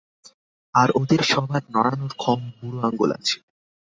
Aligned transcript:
আর 0.75 0.89
ওদের 0.95 1.21
সবার 1.31 1.63
নড়ানোর 1.73 2.13
ক্ষম 2.17 2.39
বুড়ো 2.55 2.79
আঙুল 2.87 3.09
আছে। 3.17 3.35